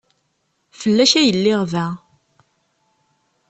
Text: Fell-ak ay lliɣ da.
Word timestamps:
Fell-ak 0.79 1.11
ay 1.19 1.29
lliɣ 1.37 1.61
da. 1.71 1.87